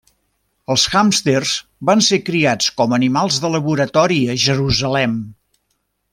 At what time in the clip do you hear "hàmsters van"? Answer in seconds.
1.01-2.01